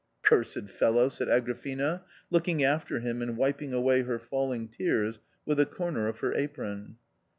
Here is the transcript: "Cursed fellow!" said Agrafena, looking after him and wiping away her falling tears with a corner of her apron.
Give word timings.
"Cursed 0.23 0.67
fellow!" 0.67 1.09
said 1.09 1.27
Agrafena, 1.27 2.01
looking 2.31 2.63
after 2.63 3.01
him 3.01 3.21
and 3.21 3.37
wiping 3.37 3.71
away 3.71 4.01
her 4.01 4.17
falling 4.17 4.67
tears 4.67 5.19
with 5.45 5.59
a 5.59 5.65
corner 5.67 6.07
of 6.07 6.21
her 6.21 6.33
apron. 6.33 6.97